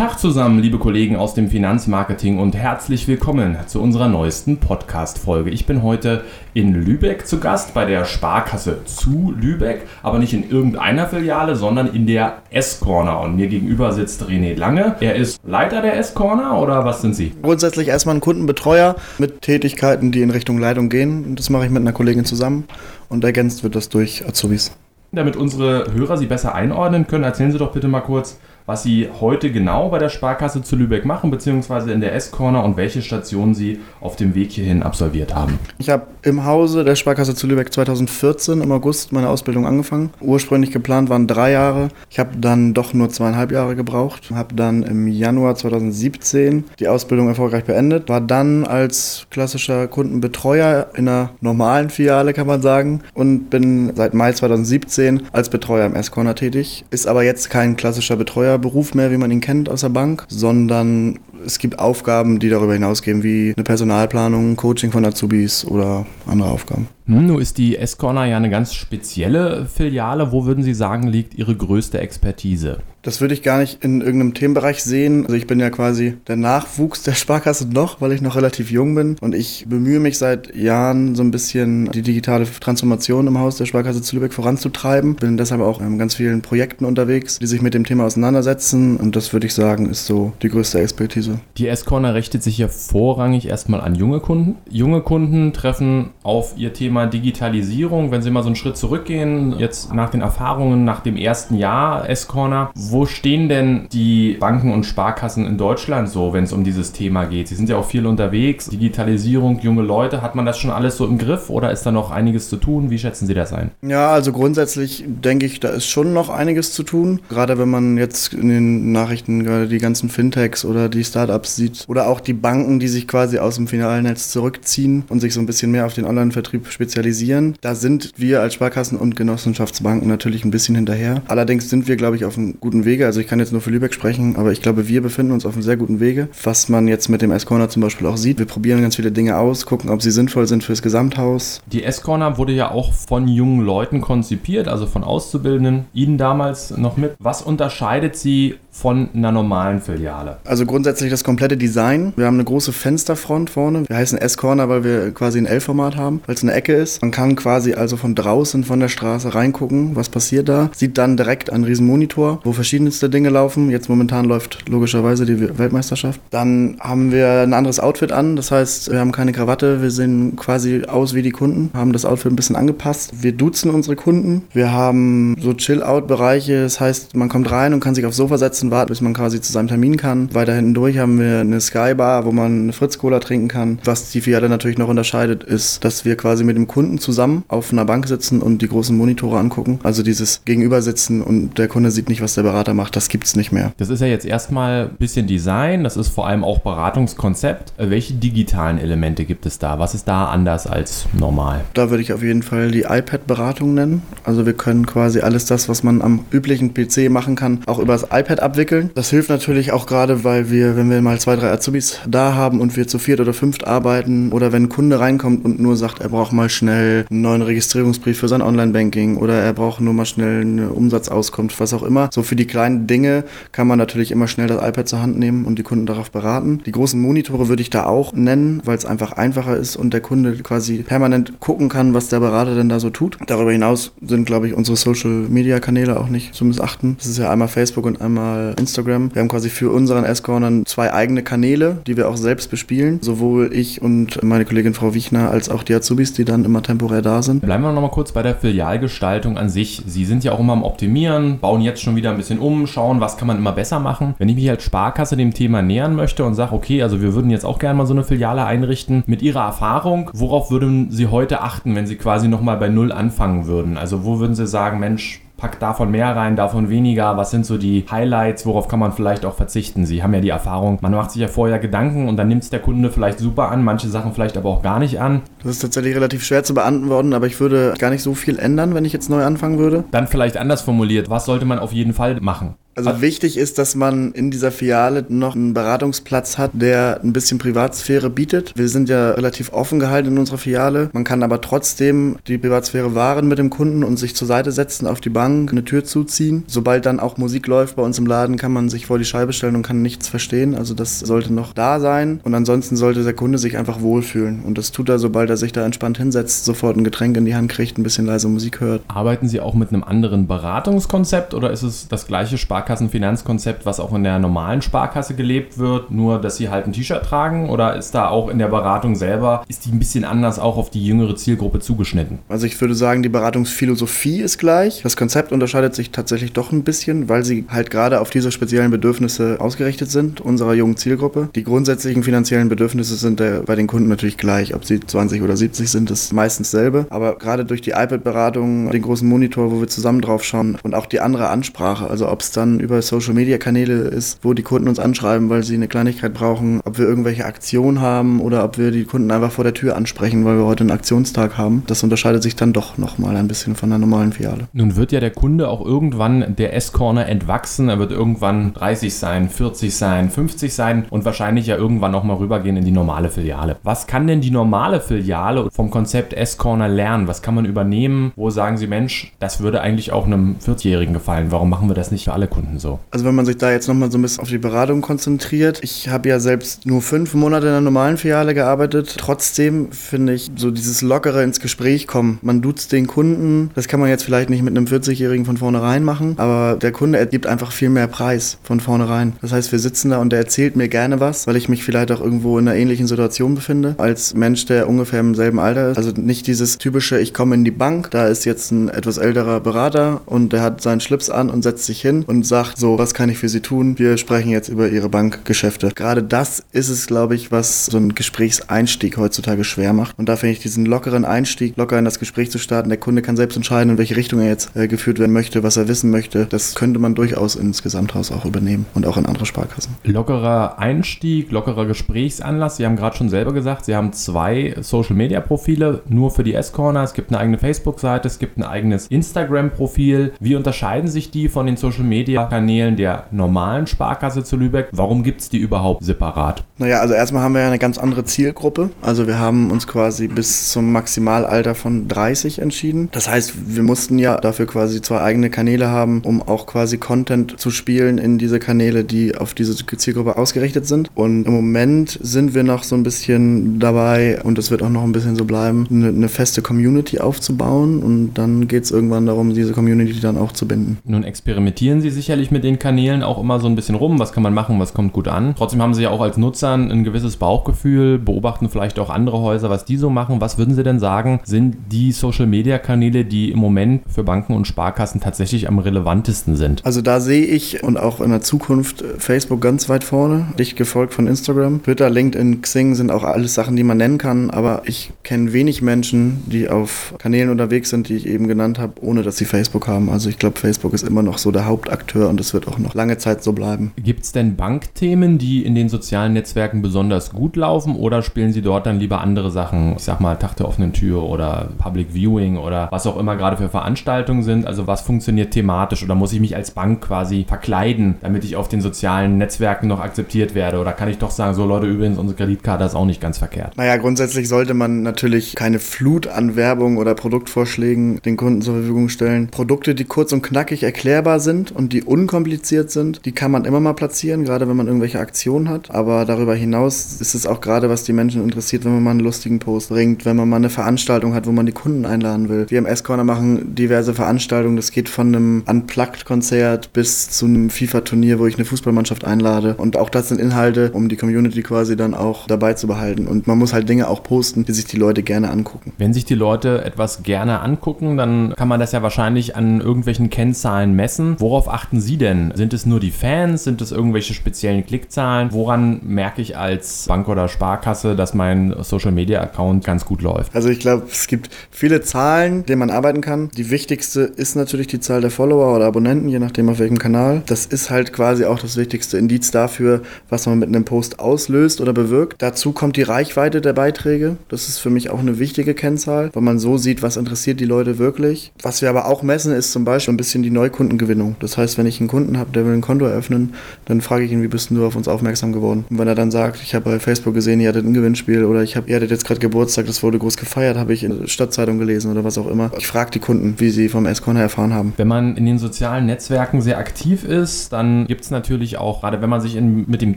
[0.00, 5.50] Tag zusammen, liebe Kollegen aus dem Finanzmarketing und herzlich willkommen zu unserer neuesten Podcast-Folge.
[5.50, 10.48] Ich bin heute in Lübeck zu Gast bei der Sparkasse zu Lübeck, aber nicht in
[10.48, 13.20] irgendeiner Filiale, sondern in der S-Corner.
[13.20, 14.96] Und mir gegenüber sitzt René Lange.
[15.00, 17.34] Er ist Leiter der S-Corner oder was sind Sie?
[17.42, 21.36] Grundsätzlich erstmal ein Kundenbetreuer mit Tätigkeiten, die in Richtung Leitung gehen.
[21.36, 22.64] Das mache ich mit einer Kollegin zusammen
[23.10, 24.72] und ergänzt wird das durch Azubis.
[25.12, 29.08] Damit unsere Hörer Sie besser einordnen können, erzählen Sie doch bitte mal kurz, was Sie
[29.20, 33.54] heute genau bei der Sparkasse zu Lübeck machen, beziehungsweise in der S-Corner und welche Stationen
[33.54, 35.58] Sie auf dem Weg hierhin absolviert haben.
[35.78, 40.10] Ich habe im Hause der Sparkasse zu Lübeck 2014 im August meine Ausbildung angefangen.
[40.20, 41.88] Ursprünglich geplant waren drei Jahre.
[42.10, 44.30] Ich habe dann doch nur zweieinhalb Jahre gebraucht.
[44.34, 48.08] Habe dann im Januar 2017 die Ausbildung erfolgreich beendet.
[48.08, 53.02] War dann als klassischer Kundenbetreuer in einer normalen Filiale, kann man sagen.
[53.14, 56.84] Und bin seit Mai 2017 als Betreuer im S-Corner tätig.
[56.90, 60.26] Ist aber jetzt kein klassischer Betreuer Beruf mehr, wie man ihn kennt aus der Bank,
[60.28, 66.50] sondern es gibt Aufgaben, die darüber hinausgehen, wie eine Personalplanung, Coaching von Azubis oder andere
[66.50, 66.88] Aufgaben.
[67.06, 70.32] Nun ist die S-Corner ja eine ganz spezielle Filiale.
[70.32, 72.78] Wo würden Sie sagen, liegt Ihre größte Expertise?
[73.02, 75.24] Das würde ich gar nicht in irgendeinem Themenbereich sehen.
[75.24, 78.94] Also ich bin ja quasi der Nachwuchs der Sparkasse noch, weil ich noch relativ jung
[78.94, 79.16] bin.
[79.20, 83.64] Und ich bemühe mich seit Jahren so ein bisschen die digitale Transformation im Haus der
[83.64, 85.16] Sparkasse zu Lübeck voranzutreiben.
[85.16, 88.98] Bin deshalb auch in ganz vielen Projekten unterwegs, die sich mit dem Thema auseinandersetzen.
[88.98, 91.40] Und das würde ich sagen, ist so die größte Expertise.
[91.56, 94.56] Die S-Corner richtet sich ja vorrangig erstmal an junge Kunden.
[94.68, 98.10] Junge Kunden treffen auf ihr Thema Digitalisierung.
[98.10, 102.08] Wenn Sie mal so einen Schritt zurückgehen, jetzt nach den Erfahrungen nach dem ersten Jahr
[102.08, 106.92] S-Corner, wo stehen denn die Banken und Sparkassen in Deutschland so, wenn es um dieses
[106.92, 107.48] Thema geht?
[107.48, 108.68] Sie sind ja auch viel unterwegs.
[108.68, 112.10] Digitalisierung, junge Leute, hat man das schon alles so im Griff oder ist da noch
[112.10, 112.90] einiges zu tun?
[112.90, 113.70] Wie schätzen Sie das ein?
[113.82, 117.20] Ja, also grundsätzlich denke ich, da ist schon noch einiges zu tun.
[117.28, 121.84] Gerade wenn man jetzt in den Nachrichten gerade die ganzen Fintechs oder die Startups sieht
[121.88, 125.46] oder auch die Banken, die sich quasi aus dem Finalnetz zurückziehen und sich so ein
[125.46, 127.56] bisschen mehr auf den Online-Vertrieb spezialisieren.
[127.60, 131.22] Da sind wir als Sparkassen und Genossenschaftsbanken natürlich ein bisschen hinterher.
[131.28, 133.06] Allerdings sind wir, glaube ich, auf einem guten guten Wege.
[133.06, 135.54] Also ich kann jetzt nur für Lübeck sprechen, aber ich glaube, wir befinden uns auf
[135.54, 136.28] einem sehr guten Wege.
[136.42, 138.38] Was man jetzt mit dem S-Corner zum Beispiel auch sieht.
[138.38, 141.60] Wir probieren ganz viele Dinge aus, gucken, ob sie sinnvoll sind fürs Gesamthaus.
[141.66, 145.84] Die S-Corner wurde ja auch von jungen Leuten konzipiert, also von Auszubildenden.
[145.92, 147.14] Ihnen damals noch mit.
[147.18, 150.38] Was unterscheidet sie von einer normalen Filiale?
[150.44, 152.12] Also grundsätzlich das komplette Design.
[152.16, 153.84] Wir haben eine große Fensterfront vorne.
[153.88, 157.02] Wir heißen S-Corner, weil wir quasi ein L-Format haben, weil es eine Ecke ist.
[157.02, 160.70] Man kann quasi also von draußen von der Straße reingucken, was passiert da.
[160.74, 163.70] Sieht dann direkt einen riesen Monitor, wo verschiedenste Dinge laufen.
[163.70, 166.20] Jetzt momentan läuft logischerweise die Weltmeisterschaft.
[166.30, 168.36] Dann haben wir ein anderes Outfit an.
[168.36, 169.82] Das heißt, wir haben keine Krawatte.
[169.82, 173.10] Wir sehen quasi aus wie die Kunden, haben das Outfit ein bisschen angepasst.
[173.22, 174.42] Wir duzen unsere Kunden.
[174.52, 176.62] Wir haben so Chill-Out-Bereiche.
[176.62, 179.14] Das heißt, man kommt rein und kann sich aufs Sofa setzen Sitzen warten, bis man
[179.14, 180.34] quasi zu seinem Termin kann.
[180.34, 183.78] Weiter hinten durch haben wir eine Skybar, wo man eine Fritz-Cola trinken kann.
[183.84, 187.72] Was die Filiale natürlich noch unterscheidet, ist, dass wir quasi mit dem Kunden zusammen auf
[187.72, 189.80] einer Bank sitzen und die großen Monitore angucken.
[189.82, 193.34] Also dieses Gegenübersitzen und der Kunde sieht nicht, was der Berater macht, das gibt es
[193.34, 193.72] nicht mehr.
[193.78, 197.72] Das ist ja jetzt erstmal ein bisschen Design, das ist vor allem auch Beratungskonzept.
[197.78, 199.78] Welche digitalen Elemente gibt es da?
[199.78, 201.62] Was ist da anders als normal?
[201.72, 204.02] Da würde ich auf jeden Fall die iPad-Beratung nennen.
[204.24, 207.94] Also wir können quasi alles das, was man am üblichen PC machen kann, auch über
[207.94, 208.90] das iPad abwickeln.
[208.94, 212.60] Das hilft natürlich auch gerade, weil wir, wenn wir mal zwei, drei Azubis da haben
[212.60, 216.00] und wir zu viert oder fünft arbeiten oder wenn ein Kunde reinkommt und nur sagt,
[216.00, 220.04] er braucht mal schnell einen neuen Registrierungsbrief für sein Online-Banking oder er braucht nur mal
[220.04, 222.10] schnell eine Umsatzauskunft, was auch immer.
[222.12, 225.44] So für die kleinen Dinge kann man natürlich immer schnell das iPad zur Hand nehmen
[225.44, 226.60] und die Kunden darauf beraten.
[226.66, 230.00] Die großen Monitore würde ich da auch nennen, weil es einfach einfacher ist und der
[230.00, 233.16] Kunde quasi permanent gucken kann, was der Berater denn da so tut.
[233.28, 236.96] Darüber hinaus sind, glaube ich, unsere Social-Media-Kanäle auch nicht zu missachten.
[236.98, 239.14] Das ist ja einmal Facebook und einmal Instagram.
[239.14, 242.98] Wir haben quasi für unseren S-Corner zwei eigene Kanäle, die wir auch selbst bespielen.
[243.02, 247.02] Sowohl ich und meine Kollegin Frau Wichner als auch die Azubis, die dann immer temporär
[247.02, 247.42] da sind.
[247.42, 249.82] Bleiben wir noch mal kurz bei der Filialgestaltung an sich.
[249.86, 253.00] Sie sind ja auch immer am Optimieren, bauen jetzt schon wieder ein bisschen um, schauen,
[253.00, 254.14] was kann man immer besser machen.
[254.18, 257.30] Wenn ich mich als Sparkasse dem Thema nähern möchte und sage, okay, also wir würden
[257.30, 261.42] jetzt auch gerne mal so eine Filiale einrichten, mit Ihrer Erfahrung, worauf würden Sie heute
[261.42, 263.76] achten, wenn Sie quasi noch mal bei Null anfangen würden?
[263.76, 267.56] Also wo würden Sie sagen, Mensch, packt davon mehr rein, davon weniger, was sind so
[267.56, 269.86] die Highlights, worauf kann man vielleicht auch verzichten?
[269.86, 272.50] Sie haben ja die Erfahrung, man macht sich ja vorher Gedanken und dann nimmt es
[272.50, 275.22] der Kunde vielleicht super an, manche Sachen vielleicht aber auch gar nicht an.
[275.42, 278.74] Das ist tatsächlich relativ schwer zu beantworten, aber ich würde gar nicht so viel ändern,
[278.74, 279.84] wenn ich jetzt neu anfangen würde.
[279.90, 282.54] Dann vielleicht anders formuliert, was sollte man auf jeden Fall machen?
[282.88, 287.38] Also wichtig ist, dass man in dieser Filiale noch einen Beratungsplatz hat, der ein bisschen
[287.38, 288.52] Privatsphäre bietet.
[288.56, 290.90] Wir sind ja relativ offen gehalten in unserer Filiale.
[290.92, 294.86] Man kann aber trotzdem die Privatsphäre wahren mit dem Kunden und sich zur Seite setzen,
[294.86, 296.44] auf die Bank, eine Tür zuziehen.
[296.46, 299.32] Sobald dann auch Musik läuft bei uns im Laden, kann man sich vor die Scheibe
[299.32, 300.54] stellen und kann nichts verstehen.
[300.54, 302.20] Also das sollte noch da sein.
[302.22, 304.42] Und ansonsten sollte der Kunde sich einfach wohlfühlen.
[304.44, 307.34] Und das tut er, sobald er sich da entspannt hinsetzt, sofort ein Getränk in die
[307.34, 308.82] Hand kriegt, ein bisschen leise Musik hört.
[308.88, 312.69] Arbeiten Sie auch mit einem anderen Beratungskonzept oder ist es das gleiche Sparkassen?
[312.70, 317.04] Sparkassenfinanzkonzept, was auch in der normalen Sparkasse gelebt wird, nur dass sie halt ein T-Shirt
[317.04, 317.50] tragen?
[317.50, 320.70] Oder ist da auch in der Beratung selber, ist die ein bisschen anders auch auf
[320.70, 322.20] die jüngere Zielgruppe zugeschnitten?
[322.28, 324.82] Also ich würde sagen, die Beratungsphilosophie ist gleich.
[324.82, 328.70] Das Konzept unterscheidet sich tatsächlich doch ein bisschen, weil sie halt gerade auf diese speziellen
[328.70, 331.28] Bedürfnisse ausgerichtet sind, unserer jungen Zielgruppe.
[331.34, 334.54] Die grundsätzlichen finanziellen Bedürfnisse sind bei den Kunden natürlich gleich.
[334.54, 336.86] Ob sie 20 oder 70 sind, ist meistens selbe.
[336.90, 340.86] Aber gerade durch die iPad-Beratung, den großen Monitor, wo wir zusammen drauf schauen und auch
[340.86, 344.68] die andere Ansprache, also ob es dann über Social Media Kanäle ist, wo die Kunden
[344.68, 348.70] uns anschreiben, weil sie eine Kleinigkeit brauchen, ob wir irgendwelche Aktionen haben oder ob wir
[348.70, 351.62] die Kunden einfach vor der Tür ansprechen, weil wir heute einen Aktionstag haben.
[351.66, 354.48] Das unterscheidet sich dann doch nochmal ein bisschen von der normalen Filiale.
[354.52, 357.68] Nun wird ja der Kunde auch irgendwann der S-Corner entwachsen.
[357.68, 362.56] Er wird irgendwann 30 sein, 40 sein, 50 sein und wahrscheinlich ja irgendwann nochmal rübergehen
[362.56, 363.56] in die normale Filiale.
[363.62, 367.06] Was kann denn die normale Filiale vom Konzept S-Corner lernen?
[367.06, 368.12] Was kann man übernehmen?
[368.16, 371.26] Wo sagen Sie, Mensch, das würde eigentlich auch einem 40-Jährigen gefallen.
[371.30, 372.39] Warum machen wir das nicht für alle Kunden?
[372.40, 372.78] Kunden so?
[372.90, 375.88] Also wenn man sich da jetzt nochmal so ein bisschen auf die Beratung konzentriert, ich
[375.88, 378.94] habe ja selbst nur fünf Monate in der normalen Filiale gearbeitet.
[378.98, 382.18] Trotzdem finde ich so dieses lockere ins Gespräch kommen.
[382.22, 383.50] Man duzt den Kunden.
[383.54, 387.06] Das kann man jetzt vielleicht nicht mit einem 40-Jährigen von vornherein machen, aber der Kunde
[387.06, 389.14] gibt einfach viel mehr Preis von vornherein.
[389.20, 391.92] Das heißt, wir sitzen da und der erzählt mir gerne was, weil ich mich vielleicht
[391.92, 395.76] auch irgendwo in einer ähnlichen Situation befinde, als Mensch, der ungefähr im selben Alter ist.
[395.76, 399.40] Also nicht dieses typische, ich komme in die Bank, da ist jetzt ein etwas älterer
[399.40, 402.94] Berater und der hat seinen Schlips an und setzt sich hin und sagt, so, was
[402.94, 403.78] kann ich für Sie tun?
[403.78, 405.68] Wir sprechen jetzt über Ihre Bankgeschäfte.
[405.74, 409.98] Gerade das ist es, glaube ich, was so einen Gesprächseinstieg heutzutage schwer macht.
[409.98, 412.70] Und da finde ich diesen lockeren Einstieg, locker in das Gespräch zu starten.
[412.70, 415.58] Der Kunde kann selbst entscheiden, in welche Richtung er jetzt äh, geführt werden möchte, was
[415.58, 416.26] er wissen möchte.
[416.26, 419.74] Das könnte man durchaus ins Gesamthaus auch übernehmen und auch in andere Sparkassen.
[419.84, 422.56] Lockerer Einstieg, lockerer Gesprächsanlass.
[422.56, 426.84] Sie haben gerade schon selber gesagt, Sie haben zwei Social-Media-Profile nur für die S-Corner.
[426.84, 430.12] Es gibt eine eigene Facebook-Seite, es gibt ein eigenes Instagram-Profil.
[430.20, 434.68] Wie unterscheiden sich die von den Social-Media Kanälen der normalen Sparkasse zu Lübeck.
[434.72, 436.44] Warum gibt es die überhaupt separat?
[436.58, 438.70] Naja, also erstmal haben wir ja eine ganz andere Zielgruppe.
[438.82, 442.88] Also wir haben uns quasi bis zum Maximalalter von 30 entschieden.
[442.92, 447.40] Das heißt, wir mussten ja dafür quasi zwei eigene Kanäle haben, um auch quasi Content
[447.40, 450.90] zu spielen in diese Kanäle, die auf diese Zielgruppe ausgerichtet sind.
[450.94, 454.82] Und im Moment sind wir noch so ein bisschen dabei, und es wird auch noch
[454.82, 457.82] ein bisschen so bleiben, eine, eine feste Community aufzubauen.
[457.82, 460.78] Und dann geht es irgendwann darum, diese Community dann auch zu binden.
[460.84, 464.12] Nun experimentieren Sie sicherlich sicherlich mit den Kanälen auch immer so ein bisschen rum, was
[464.12, 465.36] kann man machen, was kommt gut an.
[465.38, 469.48] Trotzdem haben sie ja auch als Nutzer ein gewisses Bauchgefühl, beobachten vielleicht auch andere Häuser,
[469.48, 470.20] was die so machen.
[470.20, 475.00] Was würden Sie denn sagen, sind die Social-Media-Kanäle, die im Moment für Banken und Sparkassen
[475.00, 476.66] tatsächlich am relevantesten sind?
[476.66, 480.94] Also da sehe ich und auch in der Zukunft Facebook ganz weit vorne, dicht gefolgt
[480.94, 481.62] von Instagram.
[481.62, 485.62] Twitter, LinkedIn, Xing sind auch alles Sachen, die man nennen kann, aber ich kenne wenig
[485.62, 489.68] Menschen, die auf Kanälen unterwegs sind, die ich eben genannt habe, ohne dass sie Facebook
[489.68, 489.90] haben.
[489.90, 492.74] Also ich glaube, Facebook ist immer noch so der Hauptakteur und das wird auch noch
[492.74, 493.72] lange Zeit so bleiben.
[493.76, 498.42] Gibt es denn Bankthemen, die in den sozialen Netzwerken besonders gut laufen oder spielen Sie
[498.42, 499.74] dort dann lieber andere Sachen?
[499.76, 503.36] Ich sag mal Tag der offenen Tür oder Public Viewing oder was auch immer gerade
[503.36, 504.46] für Veranstaltungen sind.
[504.46, 508.48] Also was funktioniert thematisch oder muss ich mich als Bank quasi verkleiden, damit ich auf
[508.48, 510.58] den sozialen Netzwerken noch akzeptiert werde?
[510.58, 513.56] Oder kann ich doch sagen, so Leute, übrigens, unsere Kreditkarte ist auch nicht ganz verkehrt?
[513.56, 518.88] Naja, grundsätzlich sollte man natürlich keine Flut an Werbung oder Produktvorschlägen den Kunden zur Verfügung
[518.88, 519.28] stellen.
[519.28, 523.04] Produkte, die kurz und knackig erklärbar sind und die unkompliziert sind.
[523.04, 525.72] Die kann man immer mal platzieren, gerade wenn man irgendwelche Aktionen hat.
[525.72, 529.00] Aber darüber hinaus ist es auch gerade, was die Menschen interessiert, wenn man mal einen
[529.00, 532.46] lustigen Post bringt, wenn man mal eine Veranstaltung hat, wo man die Kunden einladen will.
[532.48, 534.54] Wir im S-Corner machen diverse Veranstaltungen.
[534.54, 539.56] Das geht von einem Unplugged-Konzert bis zu einem FIFA-Turnier, wo ich eine Fußballmannschaft einlade.
[539.56, 543.08] Und auch das sind Inhalte, um die Community quasi dann auch dabei zu behalten.
[543.08, 545.72] Und man muss halt Dinge auch posten, die sich die Leute gerne angucken.
[545.76, 550.08] Wenn sich die Leute etwas gerne angucken, dann kann man das ja wahrscheinlich an irgendwelchen
[550.08, 551.16] Kennzahlen messen.
[551.18, 552.32] Worauf achten beobachten Sie denn?
[552.34, 553.44] Sind es nur die Fans?
[553.44, 555.32] Sind es irgendwelche speziellen Klickzahlen?
[555.32, 560.34] Woran merke ich als Bank oder Sparkasse, dass mein Social Media Account ganz gut läuft?
[560.34, 563.30] Also ich glaube, es gibt viele Zahlen, denen man arbeiten kann.
[563.36, 567.22] Die wichtigste ist natürlich die Zahl der Follower oder Abonnenten, je nachdem auf welchem Kanal.
[567.26, 571.60] Das ist halt quasi auch das wichtigste Indiz dafür, was man mit einem Post auslöst
[571.60, 572.20] oder bewirkt.
[572.20, 574.16] Dazu kommt die Reichweite der Beiträge.
[574.28, 577.44] Das ist für mich auch eine wichtige Kennzahl, weil man so sieht, was interessiert die
[577.44, 578.32] Leute wirklich.
[578.42, 581.16] Was wir aber auch messen, ist zum Beispiel ein bisschen die Neukundengewinnung.
[581.20, 583.34] Das heißt, wenn ich einen Kunden habe, der will ein Konto eröffnen,
[583.66, 585.64] dann frage ich ihn, wie bist du auf uns aufmerksam geworden?
[585.70, 588.42] Und wenn er dann sagt, ich habe bei Facebook gesehen, ihr hattet ein Gewinnspiel oder
[588.42, 591.06] ich habe, ihr hattet jetzt gerade Geburtstag, das wurde groß gefeiert, habe ich in der
[591.06, 592.50] Stadtzeitung gelesen oder was auch immer.
[592.58, 594.72] Ich frage die Kunden, wie sie vom S-Corner erfahren haben.
[594.76, 599.02] Wenn man in den sozialen Netzwerken sehr aktiv ist, dann gibt es natürlich auch, gerade
[599.02, 599.96] wenn man sich in, mit dem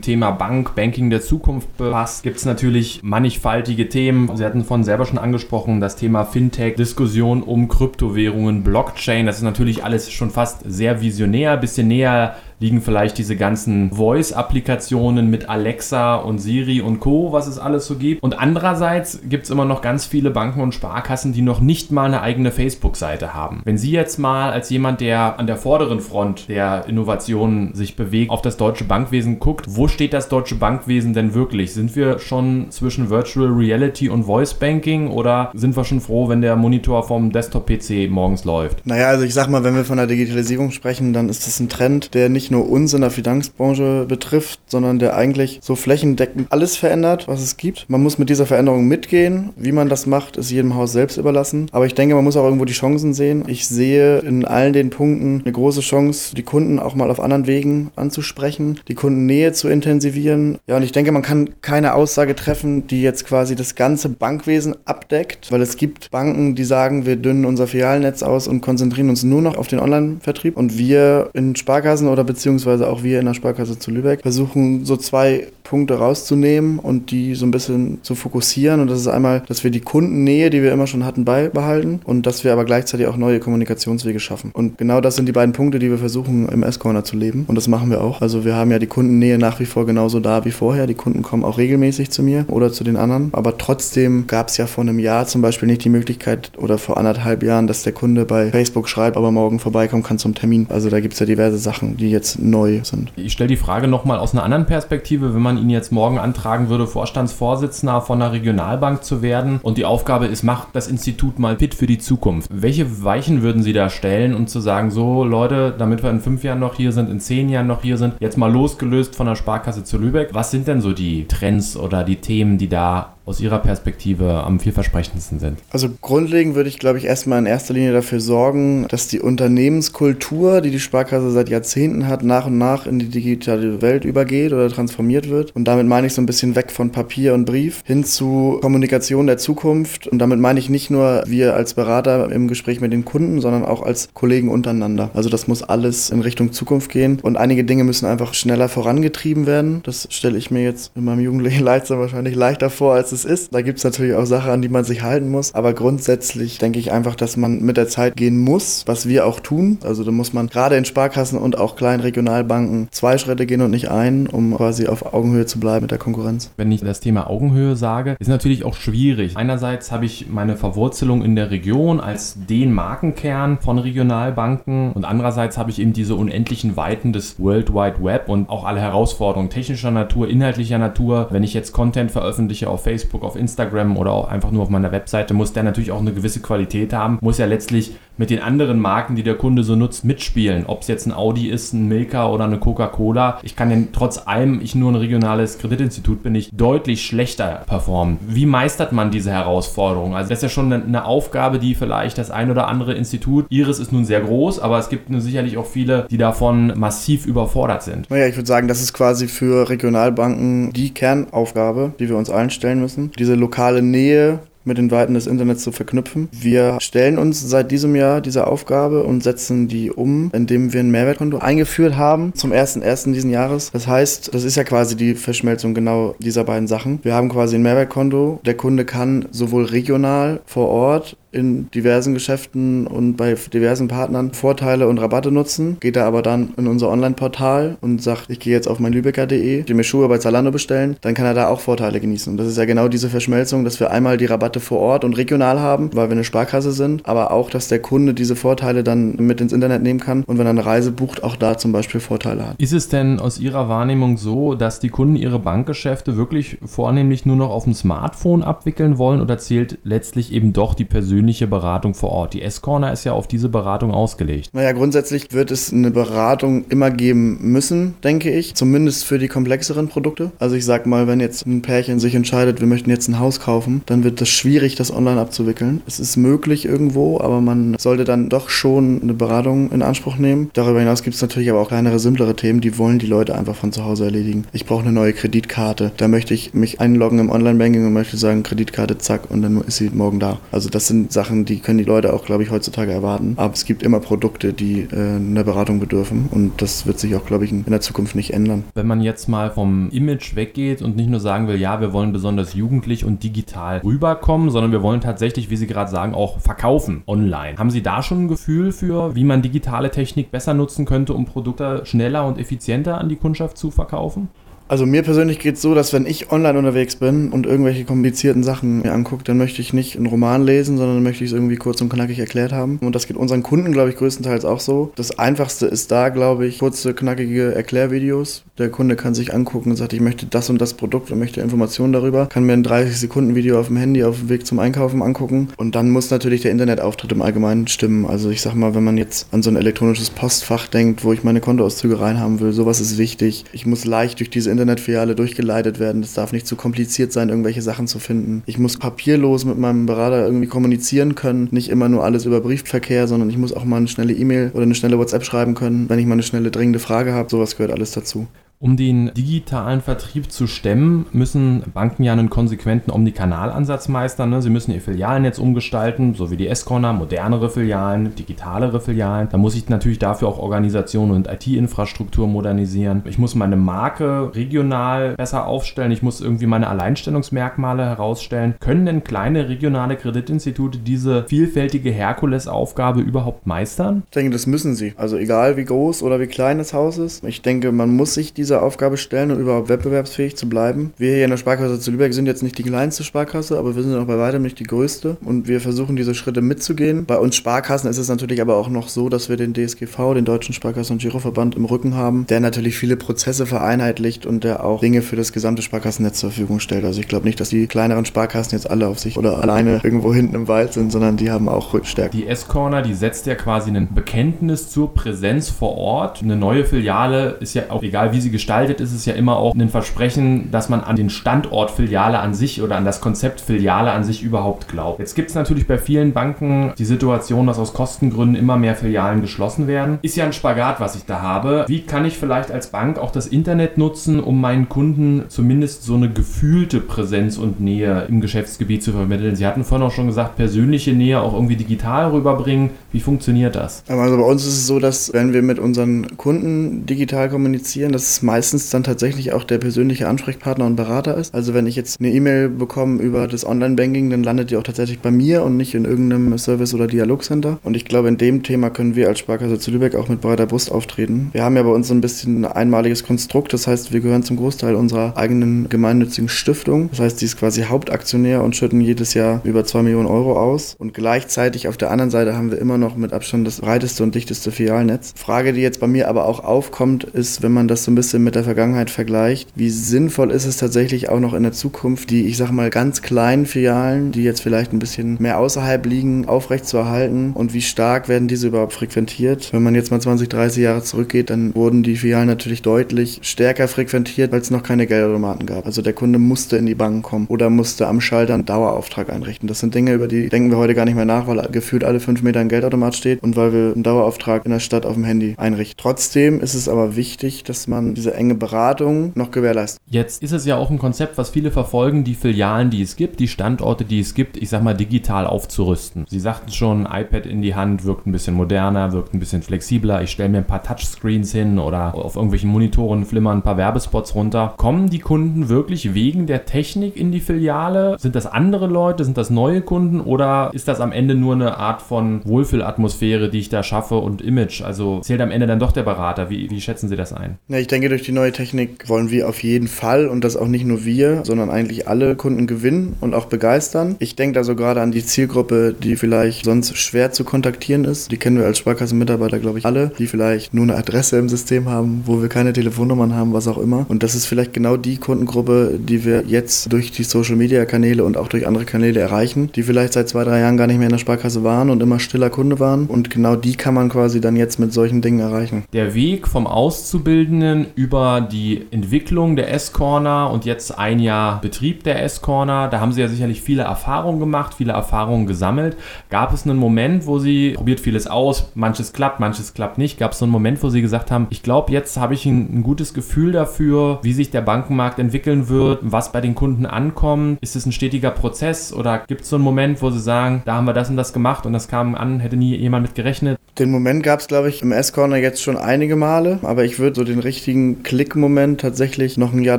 [0.00, 4.30] Thema Bank, Banking der Zukunft befasst, gibt es natürlich mannigfaltige Themen.
[4.36, 9.42] Sie hatten von selber schon angesprochen, das Thema Fintech, Diskussion um Kryptowährungen, Blockchain, das ist
[9.42, 16.16] natürlich alles schon fast sehr visionär, bisschen näher liegen vielleicht diese ganzen Voice-Applikationen mit Alexa
[16.16, 18.22] und Siri und Co., was es alles so gibt.
[18.22, 22.06] Und andererseits gibt es immer noch ganz viele Banken und Sparkassen, die noch nicht mal
[22.06, 23.62] eine eigene Facebook-Seite haben.
[23.64, 28.30] Wenn Sie jetzt mal als jemand, der an der vorderen Front der Innovationen sich bewegt,
[28.30, 31.74] auf das deutsche Bankwesen guckt, wo steht das deutsche Bankwesen denn wirklich?
[31.74, 36.40] Sind wir schon zwischen Virtual Reality und Voice Banking oder sind wir schon froh, wenn
[36.40, 38.86] der Monitor vom Desktop-PC morgens läuft?
[38.86, 41.68] Naja, also ich sag mal, wenn wir von der Digitalisierung sprechen, dann ist das ein
[41.68, 46.76] Trend, der nicht nur uns in der Finanzbranche betrifft, sondern der eigentlich so flächendeckend alles
[46.76, 47.86] verändert, was es gibt.
[47.88, 49.50] Man muss mit dieser Veränderung mitgehen.
[49.56, 51.66] Wie man das macht, ist jedem Haus selbst überlassen.
[51.72, 53.44] Aber ich denke, man muss auch irgendwo die Chancen sehen.
[53.46, 57.46] Ich sehe in allen den Punkten eine große Chance, die Kunden auch mal auf anderen
[57.46, 60.58] Wegen anzusprechen, die Kundennähe zu intensivieren.
[60.66, 64.76] Ja, und ich denke, man kann keine Aussage treffen, die jetzt quasi das ganze Bankwesen
[64.84, 69.24] abdeckt, weil es gibt Banken, die sagen, wir dünnen unser Filialnetz aus und konzentrieren uns
[69.24, 70.56] nur noch auf den Online-Vertrieb.
[70.56, 74.96] Und wir in Sparkassen oder beziehungsweise auch wir in der Sparkasse zu Lübeck versuchen so
[74.96, 78.80] zwei Punkte rauszunehmen und die so ein bisschen zu fokussieren.
[78.80, 82.26] Und das ist einmal, dass wir die Kundennähe, die wir immer schon hatten, beibehalten und
[82.26, 84.50] dass wir aber gleichzeitig auch neue Kommunikationswege schaffen.
[84.52, 87.44] Und genau das sind die beiden Punkte, die wir versuchen im S-Corner zu leben.
[87.48, 88.20] Und das machen wir auch.
[88.20, 90.86] Also wir haben ja die Kundennähe nach wie vor genauso da wie vorher.
[90.86, 93.30] Die Kunden kommen auch regelmäßig zu mir oder zu den anderen.
[93.32, 96.98] Aber trotzdem gab es ja vor einem Jahr zum Beispiel nicht die Möglichkeit oder vor
[96.98, 100.66] anderthalb Jahren, dass der Kunde bei Facebook schreibt, ob er morgen vorbeikommen kann zum Termin.
[100.68, 103.12] Also da gibt es ja diverse Sachen, die jetzt neu sind.
[103.16, 105.34] Ich stelle die Frage nochmal aus einer anderen Perspektive.
[105.34, 109.84] Wenn man ihn jetzt morgen antragen würde, Vorstandsvorsitzender von einer Regionalbank zu werden und die
[109.84, 112.48] Aufgabe ist, macht das Institut mal fit für die Zukunft.
[112.52, 116.44] Welche Weichen würden Sie da stellen, um zu sagen, so Leute, damit wir in fünf
[116.44, 119.36] Jahren noch hier sind, in zehn Jahren noch hier sind, jetzt mal losgelöst von der
[119.36, 120.30] Sparkasse zu Lübeck.
[120.32, 124.60] Was sind denn so die Trends oder die Themen, die da aus Ihrer Perspektive am
[124.60, 125.58] vielversprechendsten sind?
[125.70, 130.60] Also grundlegend würde ich, glaube ich, erstmal in erster Linie dafür sorgen, dass die Unternehmenskultur,
[130.60, 134.68] die die Sparkasse seit Jahrzehnten hat, nach und nach in die digitale Welt übergeht oder
[134.68, 135.54] transformiert wird.
[135.56, 139.26] Und damit meine ich so ein bisschen weg von Papier und Brief hin zu Kommunikation
[139.26, 140.06] der Zukunft.
[140.06, 143.64] Und damit meine ich nicht nur wir als Berater im Gespräch mit den Kunden, sondern
[143.64, 145.10] auch als Kollegen untereinander.
[145.14, 147.20] Also das muss alles in Richtung Zukunft gehen.
[147.22, 149.80] Und einige Dinge müssen einfach schneller vorangetrieben werden.
[149.84, 153.54] Das stelle ich mir jetzt in meinem jugendlichen Leitsam wahrscheinlich leichter vor, als es ist.
[153.54, 155.54] Da gibt es natürlich auch Sachen, an die man sich halten muss.
[155.54, 159.40] Aber grundsätzlich denke ich einfach, dass man mit der Zeit gehen muss, was wir auch
[159.40, 159.78] tun.
[159.82, 163.70] Also da muss man gerade in Sparkassen und auch kleinen Regionalbanken zwei Schritte gehen und
[163.70, 166.50] nicht einen, um quasi auf Augenhöhe zu bleiben mit der Konkurrenz.
[166.56, 169.36] Wenn ich das Thema Augenhöhe sage, ist natürlich auch schwierig.
[169.36, 175.56] Einerseits habe ich meine Verwurzelung in der Region als den Markenkern von Regionalbanken und andererseits
[175.58, 179.90] habe ich eben diese unendlichen Weiten des World Wide Web und auch alle Herausforderungen technischer
[179.90, 181.28] Natur, inhaltlicher Natur.
[181.30, 184.70] Wenn ich jetzt Content veröffentliche auf Facebook, Facebook, auf Instagram oder auch einfach nur auf
[184.70, 188.40] meiner Webseite, muss der natürlich auch eine gewisse Qualität haben, muss ja letztlich mit den
[188.40, 190.66] anderen Marken, die der Kunde so nutzt, mitspielen.
[190.66, 193.40] Ob es jetzt ein Audi ist, ein Milka oder eine Coca-Cola.
[193.42, 198.18] Ich kann denn trotz allem, ich nur ein regionales Kreditinstitut bin, ich deutlich schlechter performen.
[198.20, 200.14] Wie meistert man diese Herausforderung?
[200.14, 203.80] Also das ist ja schon eine Aufgabe, die vielleicht das ein oder andere Institut, Iris
[203.80, 208.08] ist nun sehr groß, aber es gibt sicherlich auch viele, die davon massiv überfordert sind.
[208.10, 212.50] Naja, ich würde sagen, das ist quasi für Regionalbanken die Kernaufgabe, die wir uns allen
[212.50, 212.93] stellen müssen.
[213.18, 216.28] Diese lokale Nähe mit den Weiten des Internets zu verknüpfen.
[216.32, 220.90] Wir stellen uns seit diesem Jahr diese Aufgabe und setzen die um, indem wir ein
[220.90, 223.12] Mehrwertkonto eingeführt haben zum 1.1.
[223.12, 223.70] diesen Jahres.
[223.72, 227.00] Das heißt, das ist ja quasi die Verschmelzung genau dieser beiden Sachen.
[227.02, 228.40] Wir haben quasi ein Mehrwertkonto.
[228.44, 234.88] Der Kunde kann sowohl regional vor Ort in diversen Geschäften und bei diversen Partnern Vorteile
[234.88, 238.68] und Rabatte nutzen, geht er aber dann in unser Online-Portal und sagt, ich gehe jetzt
[238.68, 242.00] auf mein Lübecker.de, die mir Schuhe bei Zalando bestellen, dann kann er da auch Vorteile
[242.00, 242.32] genießen.
[242.32, 245.16] Und das ist ja genau diese Verschmelzung, dass wir einmal die Rabatte vor Ort und
[245.16, 249.16] regional haben, weil wir eine Sparkasse sind, aber auch, dass der Kunde diese Vorteile dann
[249.16, 252.00] mit ins Internet nehmen kann und wenn er eine Reise bucht, auch da zum Beispiel
[252.00, 252.60] Vorteile hat.
[252.60, 257.36] Ist es denn aus Ihrer Wahrnehmung so, dass die Kunden ihre Bankgeschäfte wirklich vornehmlich nur
[257.36, 262.10] noch auf dem Smartphone abwickeln wollen oder zählt letztlich eben doch die persönliche Beratung vor
[262.10, 262.34] Ort?
[262.34, 264.50] Die S-Corner ist ja auf diese Beratung ausgelegt.
[264.52, 268.54] Naja, grundsätzlich wird es eine Beratung immer geben müssen, denke ich.
[268.54, 270.30] Zumindest für die komplexeren Produkte.
[270.38, 273.40] Also ich sag mal, wenn jetzt ein Pärchen sich entscheidet, wir möchten jetzt ein Haus
[273.40, 275.82] kaufen, dann wird es schwierig, das online abzuwickeln.
[275.86, 280.50] Es ist möglich irgendwo, aber man sollte dann doch schon eine Beratung in Anspruch nehmen.
[280.52, 283.56] Darüber hinaus gibt es natürlich aber auch kleinere, simplere Themen, die wollen die Leute einfach
[283.56, 284.44] von zu Hause erledigen.
[284.52, 285.92] Ich brauche eine neue Kreditkarte.
[285.96, 289.76] Da möchte ich mich einloggen im Online-Banking und möchte sagen, Kreditkarte, zack, und dann ist
[289.76, 290.38] sie morgen da.
[290.52, 293.34] Also das sind Sachen, die können die Leute auch, glaube ich, heutzutage erwarten.
[293.36, 297.24] Aber es gibt immer Produkte, die äh, einer Beratung bedürfen und das wird sich auch,
[297.24, 298.64] glaube ich, in der Zukunft nicht ändern.
[298.74, 302.12] Wenn man jetzt mal vom Image weggeht und nicht nur sagen will, ja, wir wollen
[302.12, 307.02] besonders jugendlich und digital rüberkommen, sondern wir wollen tatsächlich, wie Sie gerade sagen, auch verkaufen
[307.06, 307.56] online.
[307.56, 311.24] Haben Sie da schon ein Gefühl für, wie man digitale Technik besser nutzen könnte, um
[311.24, 314.28] Produkte schneller und effizienter an die Kundschaft zu verkaufen?
[314.66, 318.42] Also mir persönlich geht es so, dass wenn ich online unterwegs bin und irgendwelche komplizierten
[318.42, 321.56] Sachen mir angucke, dann möchte ich nicht einen Roman lesen, sondern möchte ich es irgendwie
[321.56, 322.78] kurz und knackig erklärt haben.
[322.80, 324.90] Und das geht unseren Kunden, glaube ich, größtenteils auch so.
[324.96, 328.44] Das Einfachste ist da, glaube ich, kurze, knackige Erklärvideos.
[328.56, 331.42] Der Kunde kann sich angucken und sagt, ich möchte das und das Produkt und möchte
[331.42, 332.26] Informationen darüber.
[332.26, 335.48] Kann mir ein 30 Sekunden Video auf dem Handy auf dem Weg zum Einkaufen angucken.
[335.58, 338.06] Und dann muss natürlich der Internetauftritt im Allgemeinen stimmen.
[338.06, 341.22] Also ich sag mal, wenn man jetzt an so ein elektronisches Postfach denkt, wo ich
[341.22, 343.44] meine Kontoauszüge reinhaben will, sowas ist wichtig.
[343.52, 346.02] Ich muss leicht durch diese Internetfiliale durchgeleitet werden.
[346.02, 348.42] Es darf nicht zu kompliziert sein, irgendwelche Sachen zu finden.
[348.46, 351.48] Ich muss papierlos mit meinem Berater irgendwie kommunizieren können.
[351.50, 354.62] Nicht immer nur alles über Briefverkehr, sondern ich muss auch mal eine schnelle E-Mail oder
[354.62, 357.28] eine schnelle WhatsApp schreiben können, wenn ich mal eine schnelle dringende Frage habe.
[357.28, 358.26] Sowas gehört alles dazu.
[358.64, 364.30] Um den digitalen Vertrieb zu stemmen, müssen Banken ja einen konsequenten Omnikanalansatz meistern.
[364.30, 364.40] Ne?
[364.40, 369.28] Sie müssen ihr Filialnetz umgestalten, so wie die S-Corner, modernere Filialen, digitalere Filialen.
[369.30, 373.02] Da muss ich natürlich dafür auch Organisation und IT-Infrastruktur modernisieren.
[373.04, 375.92] Ich muss meine Marke regional besser aufstellen.
[375.92, 378.54] Ich muss irgendwie meine Alleinstellungsmerkmale herausstellen.
[378.60, 384.04] Können denn kleine regionale Kreditinstitute diese vielfältige Herkulesaufgabe überhaupt meistern?
[384.06, 384.94] Ich denke, das müssen sie.
[384.96, 387.22] Also egal wie groß oder wie klein das Haus ist.
[387.24, 390.92] Ich denke, man muss sich diese Aufgabe stellen, um überhaupt wettbewerbsfähig zu bleiben.
[390.96, 393.82] Wir hier in der Sparkasse zu Lübeck sind jetzt nicht die kleinste Sparkasse, aber wir
[393.82, 397.04] sind auch bei weitem nicht die größte und wir versuchen diese Schritte mitzugehen.
[397.04, 400.24] Bei uns Sparkassen ist es natürlich aber auch noch so, dass wir den DSGV, den
[400.24, 404.78] Deutschen Sparkassen- und Giroverband im Rücken haben, der natürlich viele Prozesse vereinheitlicht und der auch
[404.78, 406.84] Dinge für das gesamte Sparkassennetz zur Verfügung stellt.
[406.84, 410.14] Also ich glaube nicht, dass die kleineren Sparkassen jetzt alle auf sich oder alleine irgendwo
[410.14, 412.16] hinten im Wald sind, sondern die haben auch Rückstärke.
[412.16, 416.22] Die S-Corner, die setzt ja quasi ein Bekenntnis zur Präsenz vor Ort.
[416.22, 418.43] Eine neue Filiale ist ja auch egal, wie sie gestaltet,
[418.80, 422.62] ist es ja immer auch ein Versprechen, dass man an den Standort Filiale an sich
[422.62, 424.98] oder an das Konzept Filiale an sich überhaupt glaubt.
[424.98, 429.20] Jetzt gibt es natürlich bei vielen Banken die Situation, dass aus Kostengründen immer mehr Filialen
[429.20, 429.98] geschlossen werden.
[430.02, 431.64] Ist ja ein Spagat, was ich da habe.
[431.68, 435.94] Wie kann ich vielleicht als Bank auch das Internet nutzen, um meinen Kunden zumindest so
[435.94, 439.36] eine gefühlte Präsenz und Nähe im Geschäftsgebiet zu vermitteln?
[439.36, 442.70] Sie hatten vorhin auch schon gesagt, persönliche Nähe auch irgendwie digital rüberbringen.
[442.92, 443.82] Wie funktioniert das?
[443.88, 448.02] Also bei uns ist es so, dass wenn wir mit unseren Kunden digital kommunizieren, dass
[448.02, 451.34] es meistens dann tatsächlich auch der persönliche Ansprechpartner und Berater ist.
[451.34, 454.98] Also wenn ich jetzt eine E-Mail bekomme über das Online-Banking, dann landet die auch tatsächlich
[455.00, 457.58] bei mir und nicht in irgendeinem Service- oder Dialogcenter.
[457.62, 460.46] Und ich glaube, in dem Thema können wir als Sparkasse zu Lübeck auch mit breiter
[460.46, 461.28] Brust auftreten.
[461.32, 463.52] Wir haben ja bei uns so ein bisschen ein einmaliges Konstrukt.
[463.52, 466.88] Das heißt, wir gehören zum Großteil unserer eigenen gemeinnützigen Stiftung.
[466.90, 470.74] Das heißt, die ist quasi Hauptaktionär und schütten jedes Jahr über 2 Millionen Euro aus.
[470.78, 474.14] Und gleichzeitig auf der anderen Seite haben wir immer noch mit Abstand das breiteste und
[474.14, 475.12] dichteste Filialnetz.
[475.16, 478.13] Frage, die jetzt bei mir aber auch aufkommt, ist, wenn man das so ein bisschen
[478.18, 482.26] mit der Vergangenheit vergleicht, wie sinnvoll ist es tatsächlich auch noch in der Zukunft, die,
[482.26, 487.32] ich sag mal, ganz kleinen Filialen, die jetzt vielleicht ein bisschen mehr außerhalb liegen, aufrechtzuerhalten
[487.32, 489.52] und wie stark werden diese überhaupt frequentiert?
[489.52, 493.68] Wenn man jetzt mal 20, 30 Jahre zurückgeht, dann wurden die Filialen natürlich deutlich stärker
[493.68, 495.66] frequentiert, weil es noch keine Geldautomaten gab.
[495.66, 499.48] Also der Kunde musste in die Bank kommen oder musste am Schalter einen Dauerauftrag einrichten.
[499.48, 502.00] Das sind Dinge, über die denken wir heute gar nicht mehr nach, weil gefühlt alle
[502.00, 505.04] fünf Meter ein Geldautomat steht und weil wir einen Dauerauftrag in der Stadt auf dem
[505.04, 505.76] Handy einrichten.
[505.78, 509.80] Trotzdem ist es aber wichtig, dass man diese enge Beratung noch gewährleisten.
[509.88, 513.18] Jetzt ist es ja auch ein Konzept, was viele verfolgen, die Filialen, die es gibt,
[513.18, 516.04] die Standorte, die es gibt, ich sag mal, digital aufzurüsten.
[516.06, 520.02] Sie sagten schon, iPad in die Hand wirkt ein bisschen moderner, wirkt ein bisschen flexibler.
[520.02, 524.14] Ich stelle mir ein paar Touchscreens hin oder auf irgendwelchen Monitoren flimmern ein paar Werbespots
[524.14, 524.52] runter.
[524.58, 527.96] Kommen die Kunden wirklich wegen der Technik in die Filiale?
[527.98, 529.04] Sind das andere Leute?
[529.04, 530.00] Sind das neue Kunden?
[530.02, 534.20] Oder ist das am Ende nur eine Art von Wohlfühlatmosphäre, die ich da schaffe und
[534.20, 534.60] Image?
[534.60, 536.28] Also zählt am Ende dann doch der Berater.
[536.28, 537.38] Wie, wie schätzen Sie das ein?
[537.48, 540.48] Ja, ich denke, durch die neue Technik wollen wir auf jeden Fall und das auch
[540.48, 543.94] nicht nur wir, sondern eigentlich alle Kunden gewinnen und auch begeistern.
[544.00, 548.10] Ich denke da so gerade an die Zielgruppe, die vielleicht sonst schwer zu kontaktieren ist.
[548.10, 551.68] Die kennen wir als Sparkassenmitarbeiter, glaube ich, alle, die vielleicht nur eine Adresse im System
[551.68, 553.86] haben, wo wir keine Telefonnummern haben, was auch immer.
[553.88, 558.02] Und das ist vielleicht genau die Kundengruppe, die wir jetzt durch die Social Media Kanäle
[558.02, 560.88] und auch durch andere Kanäle erreichen, die vielleicht seit zwei, drei Jahren gar nicht mehr
[560.88, 562.86] in der Sparkasse waren und immer stiller Kunde waren.
[562.86, 565.62] Und genau die kann man quasi dann jetzt mit solchen Dingen erreichen.
[565.72, 572.02] Der Weg vom Auszubildenden über die Entwicklung der S-Corner und jetzt ein Jahr Betrieb der
[572.02, 575.76] S-Corner, da haben Sie ja sicherlich viele Erfahrungen gemacht, viele Erfahrungen gesammelt.
[576.10, 579.98] Gab es einen Moment, wo Sie probiert vieles aus, manches klappt, manches klappt nicht?
[579.98, 582.58] Gab es so einen Moment, wo Sie gesagt haben, ich glaube, jetzt habe ich ein,
[582.58, 587.38] ein gutes Gefühl dafür, wie sich der Bankenmarkt entwickeln wird, was bei den Kunden ankommt?
[587.40, 590.54] Ist es ein stetiger Prozess oder gibt es so einen Moment, wo Sie sagen, da
[590.54, 593.38] haben wir das und das gemacht und das kam an, hätte nie jemand mit gerechnet?
[593.56, 596.96] Den Moment gab es, glaube ich, im S-Corner jetzt schon einige Male, aber ich würde
[596.96, 599.58] so den richtigen Klick-Moment tatsächlich noch ein Jahr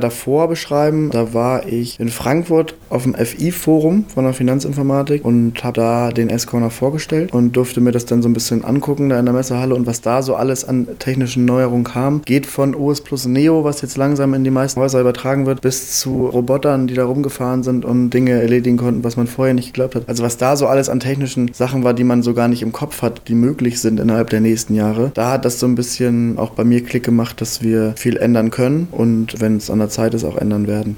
[0.00, 1.08] davor beschreiben.
[1.10, 6.28] Da war ich in Frankfurt auf dem FI-Forum von der Finanzinformatik und habe da den
[6.28, 9.74] S-Corner vorgestellt und durfte mir das dann so ein bisschen angucken da in der Messehalle
[9.74, 12.20] und was da so alles an technischen Neuerungen kam.
[12.22, 16.00] Geht von OS Plus Neo, was jetzt langsam in die meisten Häuser übertragen wird, bis
[16.00, 19.94] zu Robotern, die da rumgefahren sind und Dinge erledigen konnten, was man vorher nicht geglaubt
[19.94, 20.06] hat.
[20.06, 22.72] Also was da so alles an technischen Sachen war, die man so gar nicht im
[22.72, 25.10] Kopf hat, die möglich sind innerhalb der nächsten Jahre.
[25.14, 28.50] Da hat das so ein bisschen auch bei mir Klick gemacht, dass wir viel ändern
[28.50, 30.96] können und wenn es an der Zeit ist, auch ändern werden.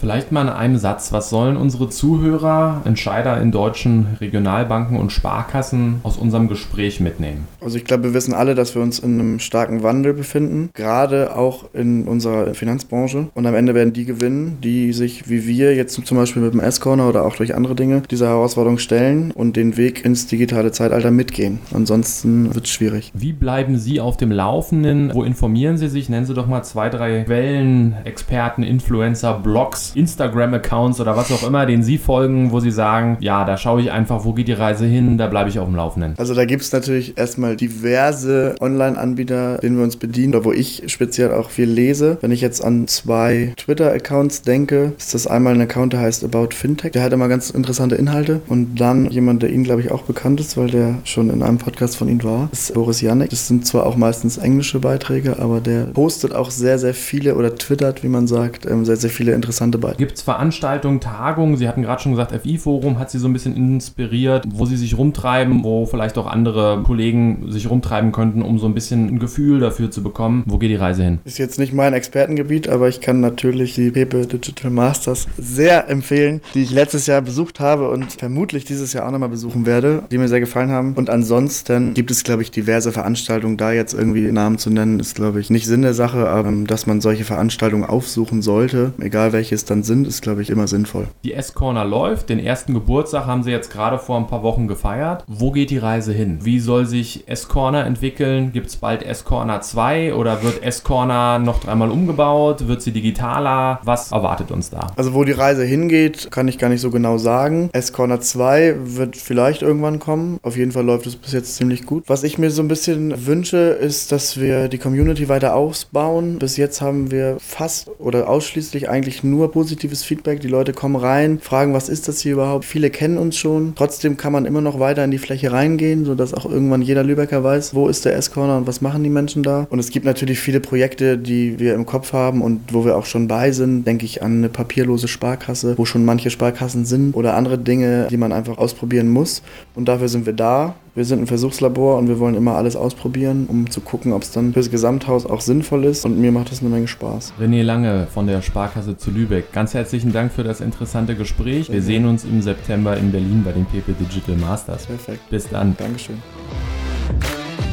[0.00, 5.98] Vielleicht mal in einem Satz, was sollen unsere Zuhörer, Entscheider in deutschen Regionalbanken und Sparkassen
[6.04, 7.48] aus unserem Gespräch mitnehmen?
[7.60, 11.34] Also ich glaube, wir wissen alle, dass wir uns in einem starken Wandel befinden, gerade
[11.36, 13.26] auch in unserer Finanzbranche.
[13.34, 16.60] Und am Ende werden die gewinnen, die sich wie wir jetzt zum Beispiel mit dem
[16.60, 21.10] S-Corner oder auch durch andere Dinge dieser Herausforderung stellen und den Weg ins digitale Zeitalter
[21.10, 21.58] mitgehen.
[21.74, 23.10] Ansonsten wird es schwierig.
[23.14, 25.12] Wie bleiben Sie auf dem Laufenden?
[25.12, 26.08] Wo informieren Sie sich?
[26.08, 31.66] Nennen Sie doch mal zwei, drei Quellen, Experten, Influencer, Blogs, Instagram-Accounts oder was auch immer,
[31.66, 34.86] denen Sie folgen, wo Sie sagen, ja, da schaue ich einfach, wo geht die Reise
[34.86, 36.14] hin, da bleibe ich auf dem Laufenden.
[36.16, 40.84] Also da gibt es natürlich erstmal diverse Online-Anbieter, denen wir uns bedienen, oder wo ich
[40.86, 42.18] speziell auch viel lese.
[42.20, 46.48] Wenn ich jetzt an zwei Twitter-Accounts denke, ist das einmal ein Account, der heißt About
[46.52, 46.92] Fintech.
[46.92, 48.40] Der hat immer ganz interessante Inhalte.
[48.48, 51.58] Und dann jemand, der Ihnen, glaube ich, auch bekannt ist, weil der schon in einem
[51.58, 53.30] Podcast von Ihnen war, ist Boris Janek.
[53.30, 57.54] Das sind zwar auch meistens englische Beiträge, aber der postet auch sehr, sehr viele oder
[57.54, 60.06] twittert, wie man sagt, ähm, sehr, sehr viele interessante Beiträge.
[60.06, 61.56] Gibt es Veranstaltungen, Tagungen?
[61.56, 64.96] Sie hatten gerade schon gesagt, FI-Forum hat Sie so ein bisschen inspiriert, wo Sie sich
[64.96, 69.60] rumtreiben, wo vielleicht auch andere Kollegen sich rumtreiben könnten, um so ein bisschen ein Gefühl
[69.60, 71.18] dafür zu bekommen, wo geht die Reise hin?
[71.24, 76.40] Ist jetzt nicht mein Expertengebiet, aber ich kann natürlich die Pepe Digital Masters sehr empfehlen,
[76.54, 80.18] die ich letztes Jahr besucht habe und vermutlich dieses Jahr auch nochmal besuchen werde, die
[80.18, 80.94] mir sehr gefallen haben.
[80.94, 83.56] Und ansonsten gibt es, glaube ich, diverse Veranstaltungen.
[83.56, 86.86] Da jetzt irgendwie Namen zu nennen, ist, glaube ich, nicht Sinn der Sache, aber dass
[86.86, 91.08] man solche Veranstaltungen aufsuchen sollte, egal welches dann sind, ist, glaube ich, immer sinnvoll.
[91.24, 92.28] Die S-Corner läuft.
[92.28, 95.24] Den ersten Geburtstag haben Sie jetzt gerade vor ein paar Wochen gefeiert.
[95.26, 96.38] Wo geht die Reise hin?
[96.42, 98.52] Wie soll sich S-Corner entwickeln?
[98.52, 102.66] Gibt es bald S-Corner 2 oder wird S-Corner noch dreimal umgebaut?
[102.68, 103.80] Wird sie digitaler?
[103.84, 104.88] Was erwartet uns da?
[104.96, 107.70] Also wo die Reise hingeht, kann ich gar nicht so genau sagen.
[107.72, 110.38] S-Corner 2 wird vielleicht irgendwann kommen.
[110.42, 112.04] Auf jeden Fall läuft es bis jetzt ziemlich gut.
[112.06, 116.38] Was ich mir so ein bisschen wünsche, ist, dass wir die Community weiter ausbauen.
[116.38, 120.38] Bis jetzt haben wir fast oder ausschließlich eigentlich nur positives Feedback.
[120.38, 122.64] Die Leute kommen rein, fragen, was ist das hier überhaupt?
[122.64, 123.72] Viele kennen uns schon.
[123.74, 127.42] Trotzdem kann man immer noch weiter in die Fläche reingehen, sodass auch irgendwann jeder Lübecker
[127.42, 129.66] weiß, wo ist der S-Corner und was machen die Menschen da.
[129.68, 133.04] Und es gibt natürlich viele Projekte, die wir im Kopf haben und wo wir auch
[133.04, 133.84] schon bei sind.
[133.84, 138.16] Denke ich an eine papierlose Sparkasse, wo schon manche Sparkassen sind oder andere Dinge, die
[138.16, 139.42] man einfach ausprobieren muss.
[139.74, 140.76] Und dafür sind wir da.
[140.98, 144.32] Wir sind ein Versuchslabor und wir wollen immer alles ausprobieren, um zu gucken, ob es
[144.32, 146.04] dann fürs Gesamthaus auch sinnvoll ist.
[146.04, 147.34] Und mir macht das eine Menge Spaß.
[147.40, 149.52] René Lange von der Sparkasse zu Lübeck.
[149.52, 151.70] Ganz herzlichen Dank für das interessante Gespräch.
[151.70, 154.86] Wir sehen uns im September in Berlin bei den PP Digital Masters.
[154.86, 155.20] Perfekt.
[155.30, 155.76] Bis dann.
[155.76, 156.20] Dankeschön.